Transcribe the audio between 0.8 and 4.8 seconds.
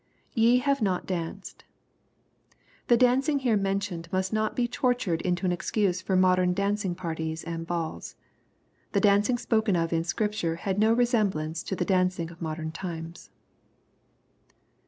not danced.] The dancing here mentioned must not be